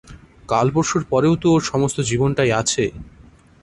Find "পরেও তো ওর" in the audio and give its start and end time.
1.09-1.61